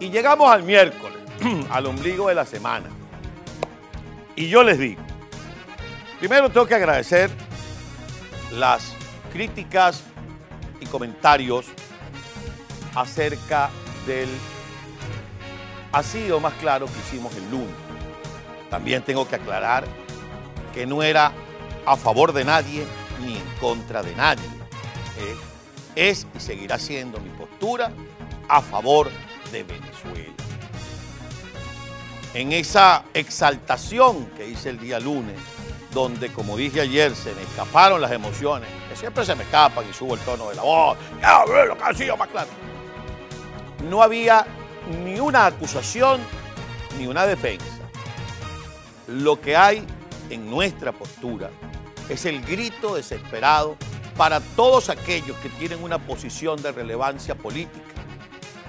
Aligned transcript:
Y 0.00 0.08
llegamos 0.08 0.50
al 0.50 0.62
miércoles, 0.62 1.18
al 1.70 1.84
ombligo 1.84 2.28
de 2.28 2.34
la 2.34 2.46
semana. 2.46 2.88
Y 4.34 4.48
yo 4.48 4.62
les 4.62 4.78
digo, 4.78 5.02
primero 6.18 6.48
tengo 6.48 6.66
que 6.66 6.74
agradecer 6.74 7.30
las 8.52 8.94
críticas 9.30 10.02
y 10.80 10.86
comentarios 10.86 11.66
acerca 12.94 13.68
del 14.06 14.28
así 15.92 16.30
o 16.30 16.40
más 16.40 16.54
claro 16.54 16.86
que 16.86 16.98
hicimos 17.00 17.36
el 17.36 17.50
lunes. 17.50 17.74
También 18.70 19.02
tengo 19.02 19.28
que 19.28 19.36
aclarar 19.36 19.84
que 20.72 20.86
no 20.86 21.02
era 21.02 21.32
a 21.84 21.96
favor 21.96 22.32
de 22.32 22.46
nadie 22.46 22.86
ni 23.22 23.36
en 23.36 23.50
contra 23.60 24.02
de 24.02 24.16
nadie. 24.16 24.46
Eh, 25.18 25.36
es 25.94 26.26
y 26.34 26.40
seguirá 26.40 26.78
siendo 26.78 27.20
mi 27.20 27.28
postura 27.30 27.92
a 28.48 28.62
favor 28.62 29.10
de 29.10 29.29
Venezuela. 29.50 30.34
En 32.32 32.52
esa 32.52 33.04
exaltación 33.12 34.26
que 34.36 34.48
hice 34.48 34.70
el 34.70 34.78
día 34.78 35.00
lunes, 35.00 35.36
donde, 35.92 36.32
como 36.32 36.56
dije 36.56 36.80
ayer, 36.80 37.14
se 37.16 37.34
me 37.34 37.42
escaparon 37.42 38.00
las 38.00 38.12
emociones, 38.12 38.68
que 38.88 38.96
siempre 38.96 39.24
se 39.24 39.34
me 39.34 39.42
escapan 39.42 39.84
y 39.90 39.92
subo 39.92 40.14
el 40.14 40.20
tono 40.20 40.48
de 40.48 40.54
la 40.54 40.62
voz, 40.62 40.96
ya 41.20 41.44
lo 41.44 41.76
que 41.76 41.82
ha 41.82 41.94
sido 41.94 42.16
más 42.16 42.28
claro. 42.28 42.48
No 43.88 44.02
había 44.02 44.46
ni 45.04 45.18
una 45.18 45.46
acusación 45.46 46.20
ni 46.98 47.06
una 47.06 47.26
defensa. 47.26 47.66
Lo 49.08 49.40
que 49.40 49.56
hay 49.56 49.84
en 50.30 50.48
nuestra 50.48 50.92
postura 50.92 51.50
es 52.08 52.24
el 52.26 52.40
grito 52.42 52.94
desesperado 52.94 53.76
para 54.16 54.40
todos 54.40 54.90
aquellos 54.90 55.36
que 55.38 55.48
tienen 55.48 55.82
una 55.82 55.98
posición 55.98 56.60
de 56.62 56.72
relevancia 56.72 57.34
política, 57.34 57.89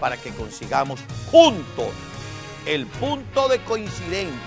para 0.00 0.16
que 0.16 0.30
consigamos 0.30 1.00
juntos 1.30 1.88
el 2.66 2.86
punto 2.86 3.48
de 3.48 3.58
coincidencia. 3.60 4.38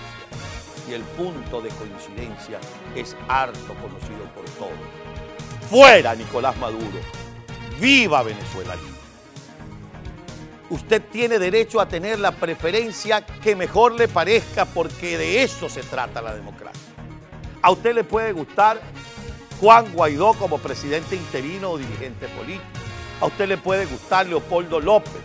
Y 0.89 0.93
el 0.93 1.01
punto 1.03 1.61
de 1.61 1.69
coincidencia 1.69 2.59
es 2.95 3.15
harto 3.27 3.73
conocido 3.75 4.25
por 4.35 4.45
todos. 4.57 5.69
Fuera 5.69 6.15
Nicolás 6.15 6.57
Maduro, 6.57 6.99
viva 7.79 8.23
Venezuela. 8.23 8.75
Usted 10.69 11.01
tiene 11.11 11.37
derecho 11.37 11.81
a 11.81 11.87
tener 11.87 12.19
la 12.19 12.31
preferencia 12.31 13.25
que 13.25 13.55
mejor 13.55 13.93
le 13.93 14.07
parezca 14.07 14.65
porque 14.65 15.17
de 15.17 15.43
eso 15.43 15.67
se 15.67 15.81
trata 15.83 16.21
la 16.21 16.33
democracia. 16.33 16.81
A 17.61 17.71
usted 17.71 17.93
le 17.93 18.03
puede 18.03 18.31
gustar 18.31 18.81
Juan 19.59 19.91
Guaidó 19.93 20.33
como 20.33 20.57
presidente 20.57 21.15
interino 21.15 21.71
o 21.71 21.77
dirigente 21.77 22.27
político. 22.29 22.63
A 23.19 23.25
usted 23.25 23.47
le 23.47 23.57
puede 23.57 23.85
gustar 23.85 24.27
Leopoldo 24.27 24.79
López 24.79 25.21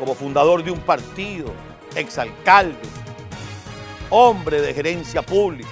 como 0.00 0.14
fundador 0.14 0.64
de 0.64 0.70
un 0.70 0.80
partido, 0.80 1.52
exalcalde, 1.94 2.78
hombre 4.08 4.62
de 4.62 4.72
gerencia 4.72 5.20
pública. 5.20 5.68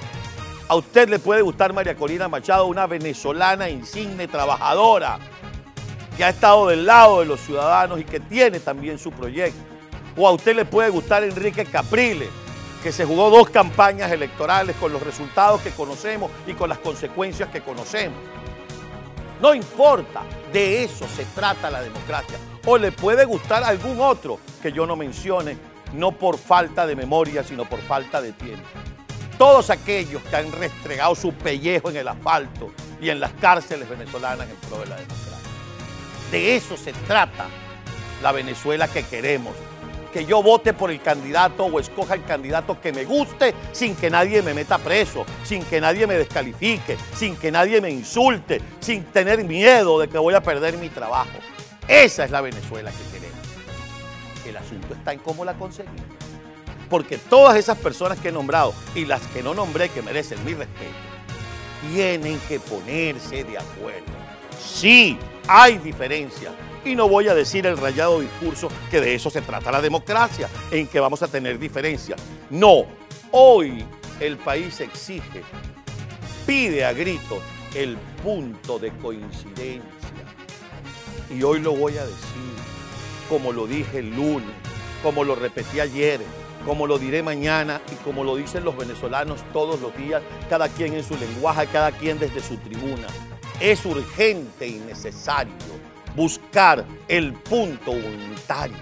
A 0.69 0.77
usted 0.77 1.09
le 1.09 1.19
puede 1.19 1.41
gustar 1.41 1.73
María 1.73 1.97
Corina 1.97 2.29
Machado, 2.29 2.67
una 2.67 2.87
venezolana 2.87 3.71
insigne, 3.71 4.29
trabajadora, 4.29 5.19
que 6.15 6.25
ha 6.25 6.29
estado 6.29 6.69
del 6.69 6.85
lado 6.85 7.21
de 7.21 7.27
los 7.27 7.41
ciudadanos 7.41 7.99
y 8.01 8.05
que 8.05 8.21
tiene 8.21 8.61
también 8.61 8.99
su 8.99 9.11
proyecto. 9.11 9.59
O 10.15 10.29
a 10.29 10.33
usted 10.33 10.55
le 10.55 10.67
puede 10.67 10.91
gustar 10.91 11.25
Enrique 11.25 11.65
Capriles, 11.65 12.29
que 12.83 12.93
se 12.93 13.07
jugó 13.07 13.31
dos 13.31 13.49
campañas 13.49 14.13
electorales 14.13 14.77
con 14.77 14.93
los 14.93 15.03
resultados 15.03 15.63
que 15.63 15.71
conocemos 15.71 16.31
y 16.47 16.53
con 16.53 16.69
las 16.69 16.79
consecuencias 16.79 17.49
que 17.49 17.63
conocemos. 17.63 18.19
No 19.41 19.55
importa, 19.55 20.23
de 20.53 20.85
eso 20.85 21.07
se 21.09 21.25
trata 21.27 21.71
la 21.71 21.81
democracia. 21.81 22.37
O 22.67 22.77
le 22.77 22.91
puede 22.91 23.25
gustar 23.25 23.63
algún 23.63 24.01
otro 24.01 24.41
que 24.61 24.73
yo 24.73 24.87
no 24.87 24.97
mencione, 24.97 25.57
no 25.93 26.13
por 26.13 26.39
falta 26.39 26.87
de 26.87 26.97
memoria, 26.97 27.45
sino 27.45 27.65
por 27.65 27.81
falta 27.81 28.21
de 28.21 28.33
tiempo. 28.33 28.67
Todos 29.39 29.71
aquellos 29.71 30.23
que 30.23 30.37
han 30.37 30.51
restregado 30.51 31.15
su 31.15 31.33
pellejo 31.33 31.91
en 31.91 31.99
el 31.99 32.09
asfalto 32.09 32.73
y 33.01 33.11
en 33.11 33.21
las 33.21 33.33
cárceles 33.35 33.89
venezolanas 33.89 34.49
en 34.49 34.57
pro 34.57 34.81
de 34.81 34.87
la 34.87 34.97
democracia. 34.97 35.39
De 36.33 36.57
eso 36.57 36.77
se 36.77 36.93
trata 36.93 37.47
la 38.23 38.33
Venezuela 38.33 38.89
que 38.89 39.05
queremos. 39.05 39.55
Que 40.13 40.25
yo 40.25 40.43
vote 40.43 40.73
por 40.73 40.91
el 40.91 41.01
candidato 41.01 41.65
o 41.65 41.81
escoja 41.81 42.15
el 42.15 42.25
candidato 42.25 42.81
que 42.81 42.93
me 42.93 43.05
guste 43.05 43.55
sin 43.73 43.95
que 43.95 44.11
nadie 44.11 44.43
me 44.43 44.55
meta 44.55 44.79
preso, 44.79 45.25
sin 45.45 45.63
que 45.65 45.81
nadie 45.81 46.07
me 46.07 46.15
descalifique, 46.15 46.97
sin 47.15 47.37
que 47.37 47.51
nadie 47.51 47.81
me 47.81 47.91
insulte, 47.91 48.61
sin 48.81 49.05
tener 49.05 49.45
miedo 49.45 49.99
de 49.99 50.09
que 50.09 50.19
voy 50.19 50.35
a 50.35 50.43
perder 50.43 50.79
mi 50.79 50.89
trabajo. 50.89 51.39
Esa 51.87 52.25
es 52.25 52.31
la 52.31 52.41
Venezuela 52.41 52.91
que 52.91 53.19
queremos. 53.19 53.39
El 54.47 54.57
asunto 54.57 54.95
está 54.95 55.13
en 55.13 55.19
cómo 55.19 55.45
la 55.45 55.55
conseguimos. 55.55 56.01
Porque 56.89 57.19
todas 57.19 57.57
esas 57.57 57.77
personas 57.79 58.19
que 58.19 58.29
he 58.29 58.33
nombrado 58.33 58.75
y 58.95 59.05
las 59.05 59.21
que 59.29 59.43
no 59.43 59.55
nombré 59.55 59.91
que 59.91 60.01
merecen 60.01 60.43
mi 60.45 60.55
respeto, 60.55 60.93
tienen 61.93 62.41
que 62.49 62.59
ponerse 62.61 63.45
de 63.45 63.59
acuerdo. 63.59 64.13
Sí, 64.61 65.19
hay 65.47 65.79
diferencias. 65.79 66.53
Y 66.85 66.95
no 66.95 67.09
voy 67.09 67.29
a 67.29 67.35
decir 67.35 67.67
el 67.67 67.77
rayado 67.77 68.21
discurso 68.21 68.69
que 68.91 69.01
de 69.01 69.15
eso 69.15 69.31
se 69.31 69.43
trata 69.43 69.71
la 69.71 69.81
democracia, 69.81 70.49
en 70.71 70.87
que 70.87 71.01
vamos 71.01 71.23
a 71.23 71.29
tener 71.29 71.59
diferencias. 71.59 72.21
No, 72.51 72.87
hoy 73.31 73.85
el 74.21 74.37
país 74.37 74.81
exige, 74.81 75.43
pide 76.47 76.85
a 76.85 76.93
gritos 76.93 77.41
el 77.75 77.97
punto 78.23 78.79
de 78.79 78.91
coincidencia. 78.93 79.83
Y 81.31 81.43
hoy 81.43 81.61
lo 81.61 81.73
voy 81.73 81.99
a 81.99 82.07
decir, 82.07 82.55
como 83.29 83.53
lo 83.53 83.67
dije 83.67 83.99
el 83.99 84.15
lunes, 84.15 84.49
como 85.03 85.25
lo 85.25 85.35
repetí 85.35 85.81
ayer, 85.81 86.21
como 86.65 86.87
lo 86.87 86.99
diré 86.99 87.23
mañana 87.23 87.81
y 87.93 87.97
como 87.97 88.25
lo 88.25 88.37
dicen 88.37 88.65
los 88.65 88.77
venezolanos 88.77 89.41
todos 89.53 89.81
los 89.81 89.95
días, 89.97 90.23
cada 90.49 90.69
quien 90.69 90.95
en 90.95 91.05
su 91.05 91.17
lenguaje, 91.17 91.67
cada 91.67 91.93
quien 91.93 92.19
desde 92.19 92.41
su 92.41 92.57
tribuna. 92.57 93.07
Es 93.61 93.85
urgente 93.85 94.69
y 94.69 94.75
necesario 94.75 95.53
buscar 96.15 96.85
el 97.09 97.33
punto 97.33 97.91
unitario. 97.91 98.77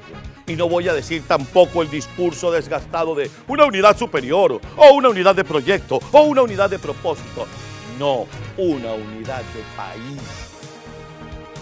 Y 0.47 0.55
no 0.55 0.69
voy 0.69 0.89
a 0.89 0.95
decir 0.95 1.23
tampoco 1.27 1.83
el 1.83 1.91
discurso 1.91 2.51
desgastado 2.53 3.15
de 3.15 3.31
una 3.49 3.65
unidad 3.65 3.97
superior 3.97 4.61
o 4.77 4.91
una 4.93 5.09
unidad 5.09 5.35
de 5.35 5.45
proyecto 5.45 5.99
o 6.13 6.23
una 6.23 6.43
unidad 6.43 6.71
de 6.71 6.79
propósito. 6.79 7.47
No, 7.99 8.27
una 8.59 8.93
unidad 8.93 9.43
de 9.55 9.63
país. 9.77 10.21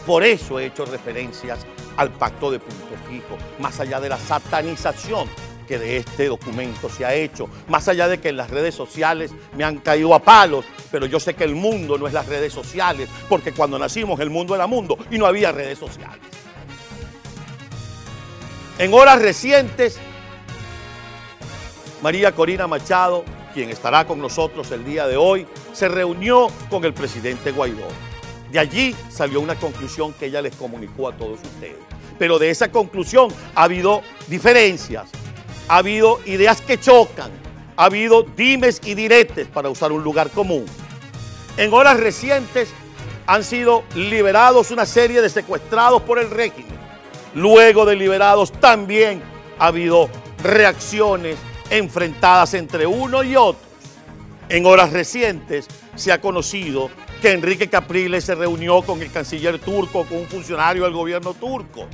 Por 0.05 0.25
eso 0.25 0.59
he 0.59 0.67
hecho 0.67 0.85
referencias 0.85 1.61
al 1.97 2.11
pacto 2.11 2.51
de 2.51 2.59
punto 2.59 2.97
fijo, 3.09 3.39
más 3.61 3.79
allá 3.79 4.01
de 4.01 4.09
la 4.09 4.19
satanización 4.19 5.29
que 5.67 5.79
de 5.79 5.99
este 5.99 6.27
documento 6.27 6.89
se 6.89 7.05
ha 7.05 7.15
hecho, 7.15 7.49
más 7.69 7.89
allá 7.89 8.09
de 8.09 8.21
que 8.21 8.29
en 8.29 8.37
las 8.37 8.51
redes 8.51 8.75
sociales 8.75 9.31
me 9.57 9.65
han 9.65 9.79
caído 9.79 10.15
a 10.15 10.21
palos, 10.21 10.65
pero 10.91 11.07
yo 11.07 11.19
sé 11.19 11.35
que 11.35 11.45
el 11.45 11.55
mundo 11.55 11.99
no 11.99 12.07
es 12.07 12.13
las 12.13 12.27
redes 12.27 12.53
sociales, 12.53 13.09
porque 13.29 13.53
cuando 13.53 13.79
nacimos 13.79 14.21
el 14.21 14.31
mundo 14.31 14.55
era 14.55 14.67
mundo 14.67 14.97
y 15.11 15.19
no 15.19 15.27
había 15.27 15.53
redes 15.53 15.79
sociales. 15.79 16.21
En 18.79 18.93
horas 18.93 19.23
recientes, 19.23 19.99
María 22.03 22.33
Corina 22.33 22.67
Machado, 22.67 23.25
quien 23.55 23.71
estará 23.71 24.05
con 24.05 24.21
nosotros 24.21 24.71
el 24.73 24.85
día 24.85 25.07
de 25.07 25.17
hoy, 25.17 25.47
se 25.73 25.89
reunió 25.89 26.49
con 26.69 26.85
el 26.85 26.93
presidente 26.93 27.53
Guaidó. 27.53 27.87
De 28.51 28.59
allí 28.59 28.95
salió 29.11 29.41
una 29.41 29.55
conclusión 29.55 30.13
que 30.13 30.27
ella 30.27 30.43
les 30.43 30.55
comunicó 30.57 31.09
a 31.09 31.17
todos 31.17 31.41
ustedes. 31.43 31.79
Pero 32.19 32.39
de 32.39 32.51
esa 32.51 32.71
conclusión 32.71 33.33
ha 33.55 33.65
habido 33.65 34.03
diferencias, 34.27 35.11
ha 35.69 35.79
habido 35.79 36.21
ideas 36.27 36.61
que 36.61 36.79
chocan, 36.79 37.31
ha 37.77 37.85
habido 37.87 38.23
dimes 38.23 38.81
y 38.85 38.95
diretes 38.95 39.47
para 39.49 39.69
usar 39.69 39.93
un 39.93 40.03
lugar 40.03 40.31
común. 40.31 40.67
En 41.57 41.73
horas 41.73 41.99
recientes 41.99 42.69
han 43.27 43.45
sido 43.45 43.85
liberados 43.95 44.71
una 44.71 44.87
serie 44.87 45.23
de 45.23 45.29
secuestrados 45.29 46.03
por 46.03 46.19
el 46.19 46.31
régimen. 46.31 46.75
Luego 47.35 47.85
de 47.85 47.97
liberados 47.97 48.53
también 48.53 49.23
ha 49.59 49.67
habido 49.67 50.09
reacciones 50.43 51.37
enfrentadas 51.71 52.55
entre 52.55 52.87
uno 52.87 53.23
y 53.25 53.37
otros. 53.37 53.65
En 54.49 54.67
horas 54.67 54.93
recientes 54.93 55.67
se 55.97 56.13
ha 56.13 56.21
conocido 56.21 56.91
que 57.23 57.33
Enrique 57.33 57.71
Capriles 57.71 58.25
se 58.25 58.35
reunió 58.35 58.83
con 58.83 59.01
el 59.01 59.11
canciller 59.11 59.59
turco, 59.59 60.05
con 60.05 60.19
un 60.19 60.27
funcionario 60.27 60.85
del 60.85 60.93
gobierno 60.93 61.33
turco, 61.33 61.87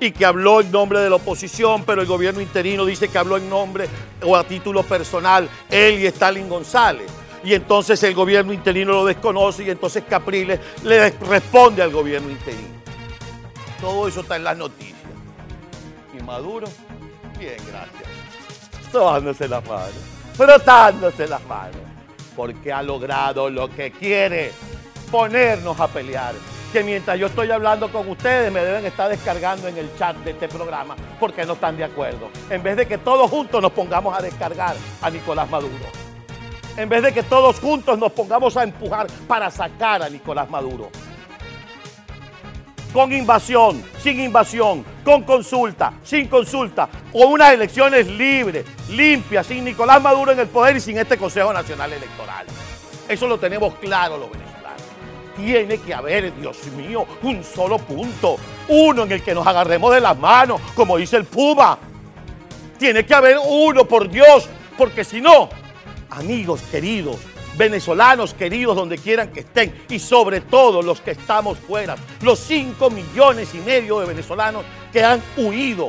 y 0.00 0.12
que 0.12 0.24
habló 0.24 0.60
en 0.60 0.70
nombre 0.70 1.00
de 1.00 1.10
la 1.10 1.16
oposición, 1.16 1.84
pero 1.84 2.02
el 2.02 2.06
gobierno 2.06 2.40
interino 2.40 2.84
dice 2.84 3.08
que 3.08 3.18
habló 3.18 3.36
en 3.36 3.48
nombre 3.48 3.88
o 4.24 4.36
a 4.36 4.44
título 4.44 4.82
personal, 4.82 5.48
él 5.68 6.00
y 6.00 6.06
Stalin 6.06 6.48
González. 6.48 7.06
Y 7.44 7.54
entonces 7.54 8.02
el 8.02 8.14
gobierno 8.14 8.52
interino 8.52 8.92
lo 8.92 9.04
desconoce 9.04 9.64
y 9.64 9.70
entonces 9.70 10.04
Capriles 10.08 10.60
le 10.82 11.10
responde 11.10 11.82
al 11.82 11.90
gobierno 11.90 12.30
interino. 12.30 12.78
Todo 13.80 14.08
eso 14.08 14.20
está 14.20 14.36
en 14.36 14.44
las 14.44 14.56
noticias. 14.56 14.96
Y 16.18 16.22
Maduro, 16.22 16.66
bien, 17.38 17.56
gracias. 17.70 18.90
Tomándose 18.90 19.46
las 19.48 19.64
manos, 19.66 19.92
frotándose 20.34 21.28
las 21.28 21.44
manos 21.46 21.88
porque 22.38 22.72
ha 22.72 22.84
logrado 22.84 23.50
lo 23.50 23.68
que 23.68 23.90
quiere, 23.90 24.52
ponernos 25.10 25.80
a 25.80 25.88
pelear 25.88 26.36
que 26.72 26.84
mientras 26.84 27.18
yo 27.18 27.26
estoy 27.26 27.50
hablando 27.50 27.90
con 27.90 28.08
ustedes 28.08 28.52
me 28.52 28.60
deben 28.60 28.84
estar 28.84 29.08
descargando 29.08 29.68
en 29.68 29.78
el 29.78 29.90
chat 29.96 30.16
de 30.18 30.32
este 30.32 30.48
programa 30.48 30.94
porque 31.18 31.44
no 31.46 31.54
están 31.54 31.76
de 31.76 31.84
acuerdo. 31.84 32.30
En 32.50 32.62
vez 32.62 32.76
de 32.76 32.86
que 32.86 32.98
todos 32.98 33.30
juntos 33.30 33.62
nos 33.62 33.72
pongamos 33.72 34.16
a 34.16 34.22
descargar 34.22 34.76
a 35.00 35.10
Nicolás 35.10 35.48
Maduro. 35.48 35.86
En 36.76 36.88
vez 36.88 37.02
de 37.02 37.12
que 37.12 37.22
todos 37.22 37.58
juntos 37.58 37.98
nos 37.98 38.12
pongamos 38.12 38.56
a 38.56 38.62
empujar 38.62 39.06
para 39.26 39.50
sacar 39.50 40.02
a 40.02 40.08
Nicolás 40.08 40.48
Maduro. 40.50 40.90
Con 42.92 43.12
invasión, 43.12 43.82
sin 44.00 44.20
invasión, 44.20 44.84
con 45.04 45.22
consulta, 45.22 45.92
sin 46.02 46.28
consulta, 46.28 46.88
con 47.12 47.32
unas 47.32 47.52
elecciones 47.52 48.06
libres, 48.06 48.64
limpias, 48.90 49.46
sin 49.46 49.64
Nicolás 49.64 50.02
Maduro 50.02 50.32
en 50.32 50.38
el 50.38 50.48
poder 50.48 50.76
y 50.76 50.80
sin 50.80 50.98
este 50.98 51.16
Consejo 51.18 51.52
Nacional 51.52 51.92
Electoral. 51.92 52.46
Eso 53.08 53.26
lo 53.26 53.38
tenemos 53.38 53.74
claro 53.74 54.16
los 54.16 54.30
venezolanos 54.30 54.47
tiene 55.38 55.78
que 55.78 55.94
haber, 55.94 56.34
Dios 56.36 56.58
mío, 56.76 57.06
un 57.22 57.44
solo 57.44 57.78
punto. 57.78 58.36
Uno 58.68 59.04
en 59.04 59.12
el 59.12 59.22
que 59.22 59.34
nos 59.34 59.46
agarremos 59.46 59.94
de 59.94 60.00
las 60.00 60.18
manos, 60.18 60.60
como 60.74 60.96
dice 60.96 61.16
el 61.16 61.24
Puma. 61.24 61.78
Tiene 62.76 63.06
que 63.06 63.14
haber 63.14 63.38
uno, 63.42 63.86
por 63.86 64.08
Dios, 64.08 64.48
porque 64.76 65.04
si 65.04 65.20
no, 65.20 65.48
amigos 66.10 66.60
queridos, 66.70 67.18
venezolanos 67.56 68.34
queridos 68.34 68.76
donde 68.76 68.98
quieran 68.98 69.30
que 69.30 69.40
estén 69.40 69.84
y 69.88 69.98
sobre 69.98 70.40
todo 70.40 70.82
los 70.82 71.00
que 71.00 71.12
estamos 71.12 71.58
fuera, 71.58 71.96
los 72.22 72.38
5 72.40 72.90
millones 72.90 73.54
y 73.54 73.58
medio 73.58 74.00
de 74.00 74.06
venezolanos 74.06 74.64
que 74.92 75.04
han 75.04 75.22
huido, 75.36 75.88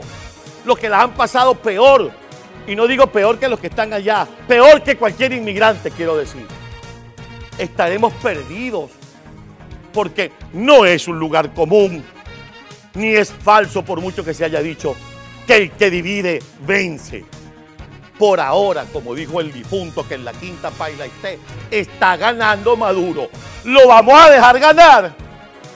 los 0.65 0.77
que 0.77 0.89
las 0.89 1.03
han 1.03 1.13
pasado 1.13 1.55
peor, 1.55 2.11
y 2.67 2.75
no 2.75 2.87
digo 2.87 3.07
peor 3.07 3.39
que 3.39 3.49
los 3.49 3.59
que 3.59 3.67
están 3.67 3.93
allá, 3.93 4.27
peor 4.47 4.83
que 4.83 4.95
cualquier 4.95 5.33
inmigrante 5.33 5.91
quiero 5.91 6.15
decir. 6.17 6.45
Estaremos 7.57 8.13
perdidos 8.13 8.98
porque 9.91 10.31
no 10.53 10.86
es 10.86 11.07
un 11.07 11.19
lugar 11.19 11.53
común, 11.53 12.03
ni 12.94 13.09
es 13.09 13.31
falso 13.31 13.83
por 13.83 14.01
mucho 14.01 14.24
que 14.24 14.33
se 14.33 14.45
haya 14.45 14.62
dicho 14.62 14.95
que 15.47 15.56
el 15.57 15.71
que 15.71 15.89
divide 15.89 16.39
vence. 16.65 17.25
Por 18.18 18.39
ahora, 18.39 18.86
como 18.91 19.15
dijo 19.15 19.39
el 19.39 19.53
difunto 19.53 20.06
que 20.07 20.15
en 20.15 20.25
la 20.25 20.33
quinta 20.33 20.71
paila 20.71 21.06
esté, 21.06 21.39
está 21.71 22.18
ganando 22.18 22.75
Maduro. 22.75 23.30
¿Lo 23.63 23.88
vamos 23.88 24.13
a 24.19 24.30
dejar 24.30 24.59
ganar? 24.59 25.15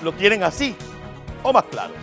¿Lo 0.01 0.11
quieren 0.13 0.43
así 0.43 0.75
o 1.41 1.53
más 1.53 1.63
claro? 1.71 2.02